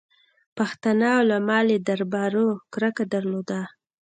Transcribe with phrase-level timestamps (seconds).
[0.57, 3.61] پښتانه علما له دربارو کرکه درلوده.